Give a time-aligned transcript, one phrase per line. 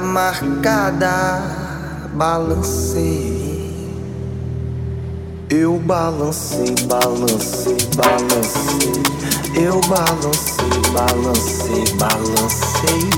[0.00, 1.42] marcada,
[2.14, 3.90] balancei.
[5.48, 8.92] Eu balancei, balancei, balancei.
[9.54, 13.10] Eu balancei, balancei, balancei.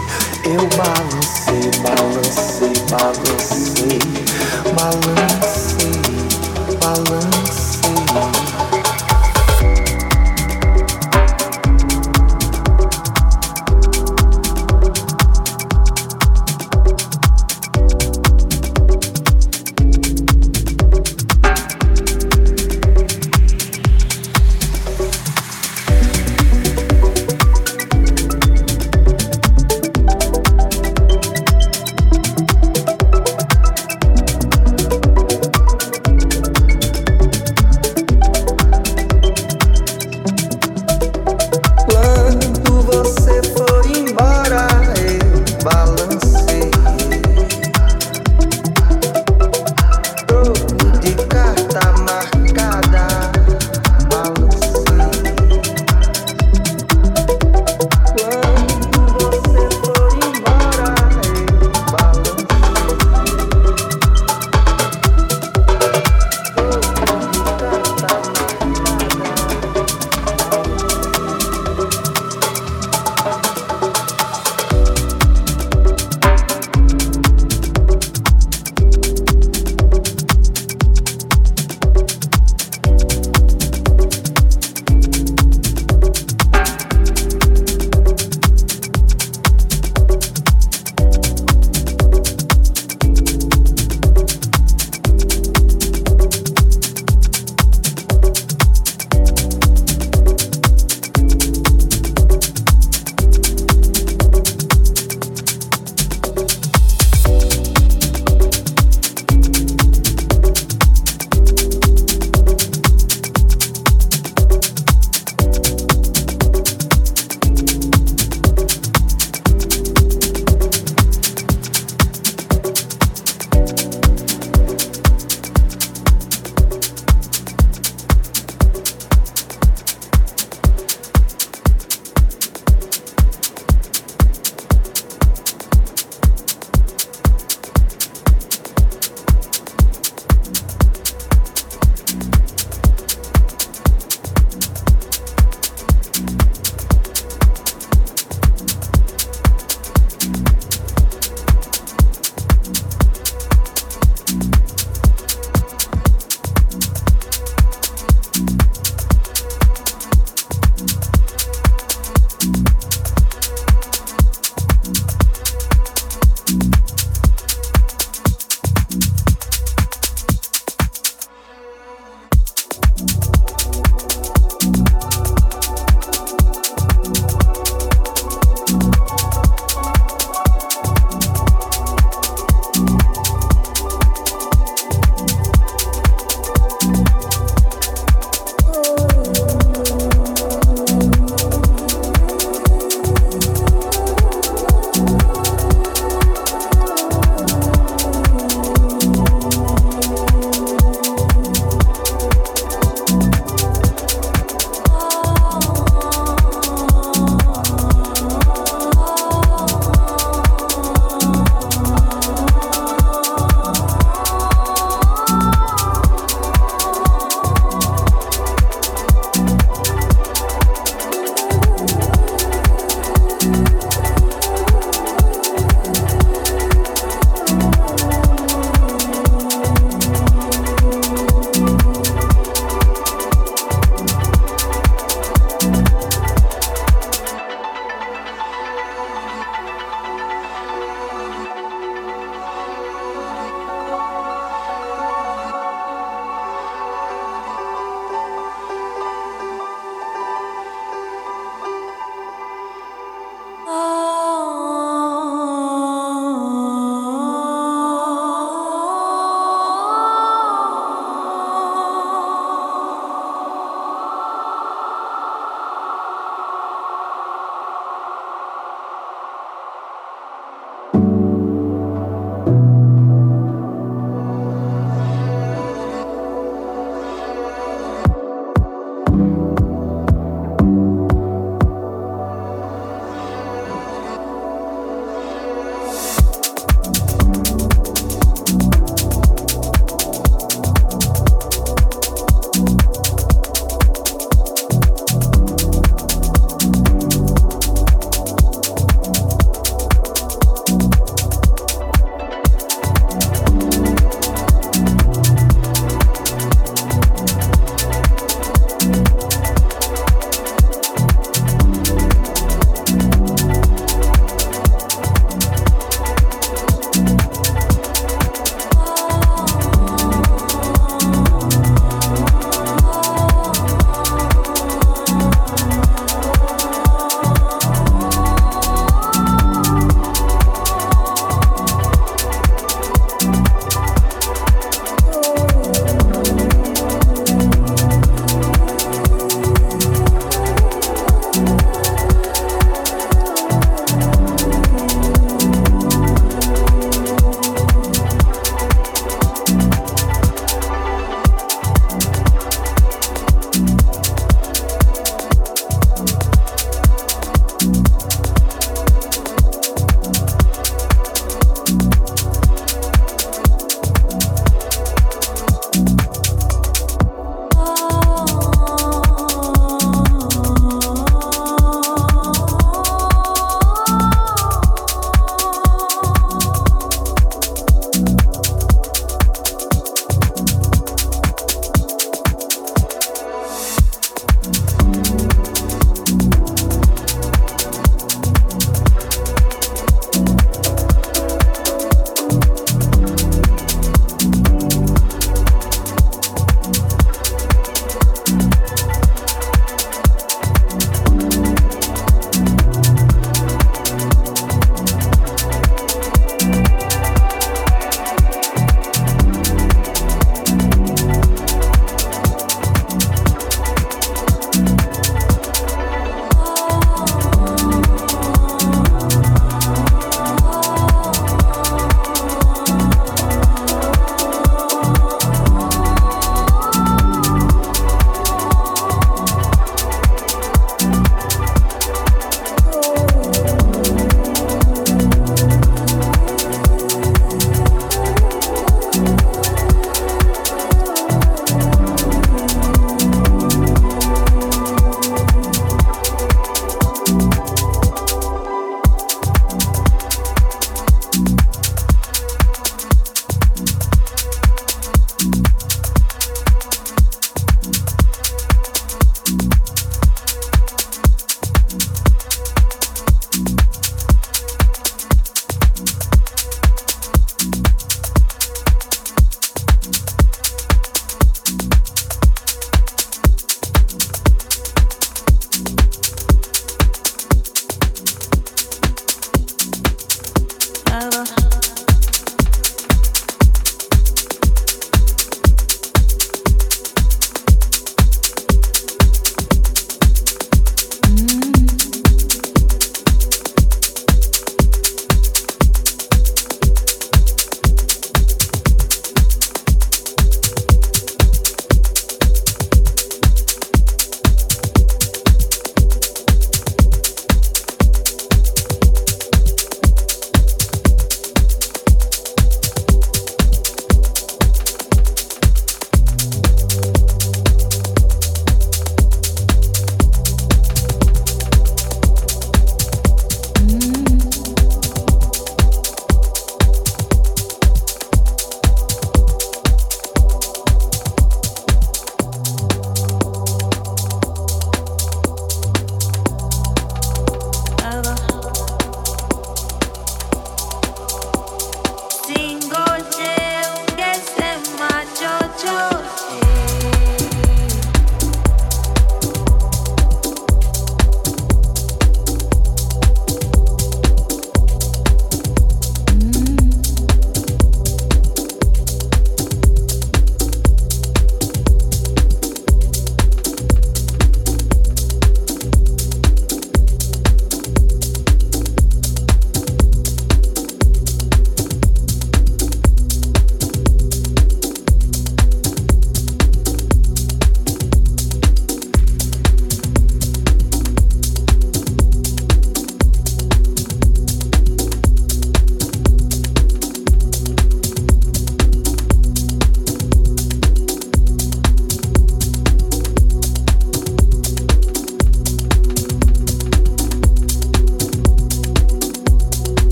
[0.45, 3.99] Eu balancei, balancei, balancei.
[4.75, 5.93] Balancei,
[6.81, 7.32] balancei.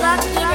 [0.00, 0.49] Lucky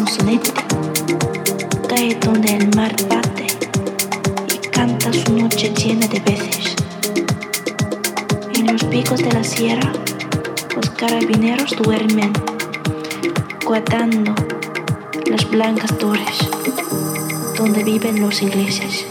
[0.00, 0.50] sonsonete,
[1.86, 3.46] cae donde el mar bate
[4.54, 6.74] y canta su noche llena de veces.
[8.54, 9.92] En los picos de la sierra,
[10.74, 12.32] los carabineros duermen,
[13.66, 14.34] guardando
[15.26, 16.38] las blancas torres
[17.58, 19.06] donde viven los ingleses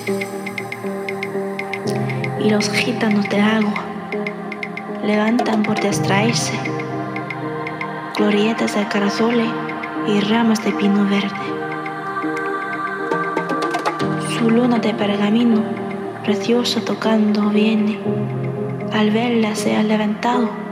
[2.43, 3.85] y los gitanos de agua
[5.05, 6.53] levantan por distraerse
[8.17, 9.68] glorietas de carazole
[10.15, 11.29] y ramas de pino verde.
[14.37, 15.63] Su luna de pergamino,
[16.23, 17.99] preciosa tocando, viene.
[18.93, 20.68] Al verla se ha levantado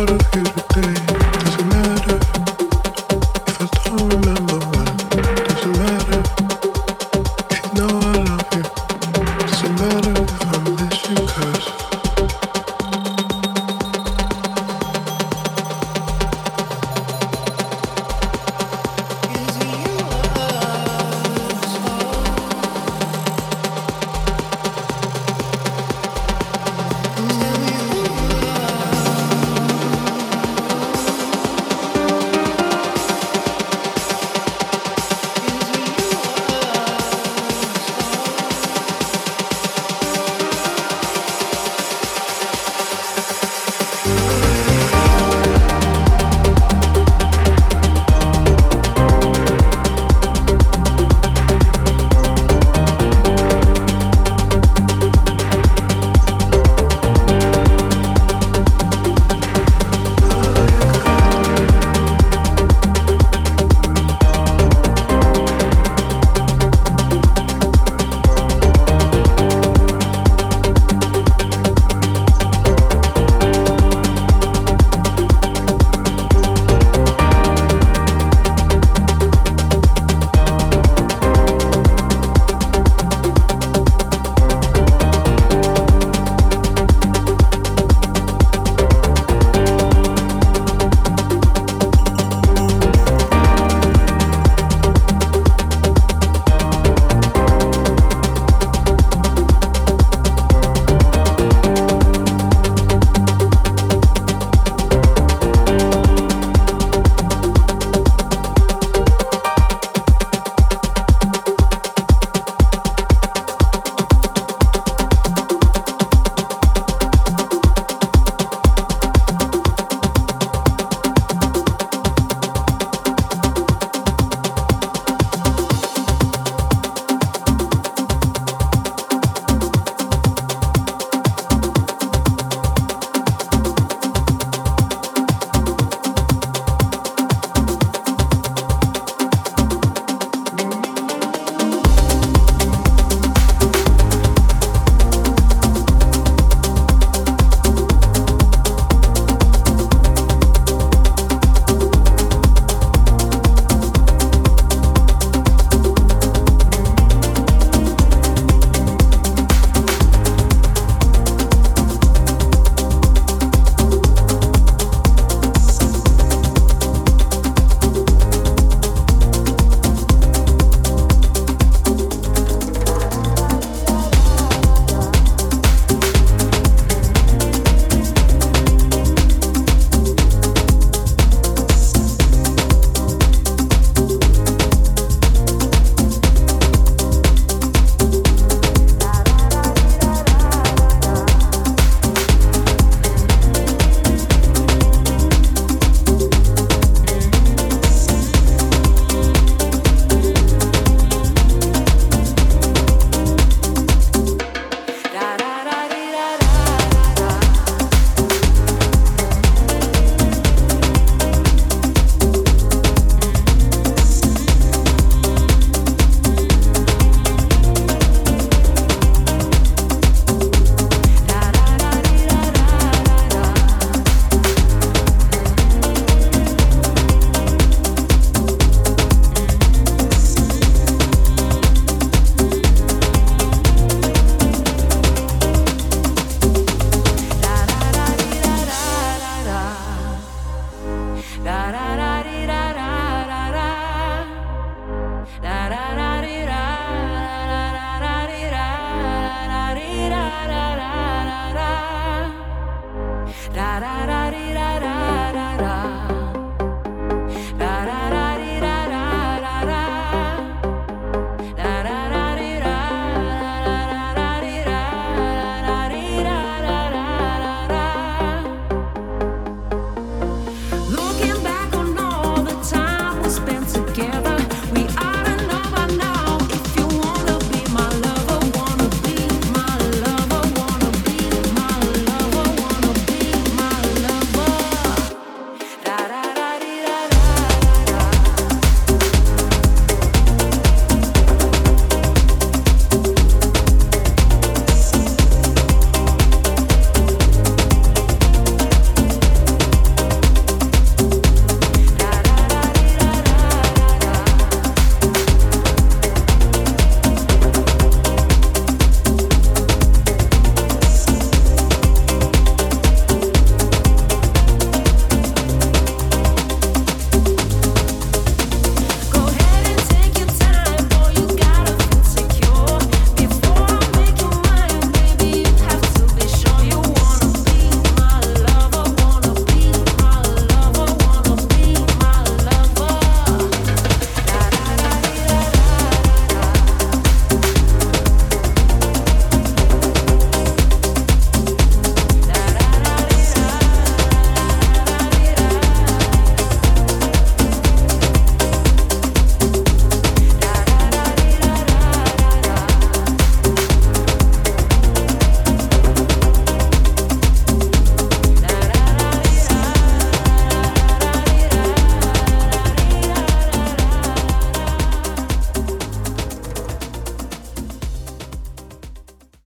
[0.00, 0.29] amor